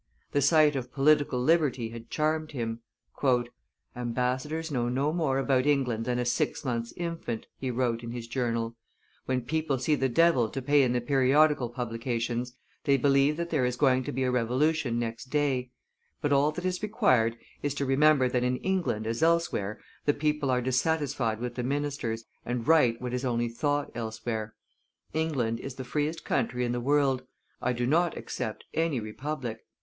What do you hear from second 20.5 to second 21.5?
dissatisfied